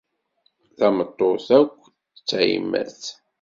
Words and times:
Tameṭṭut 0.77 1.47
akk 1.59 1.79
d 2.15 2.17
tayemmat. 2.27 3.01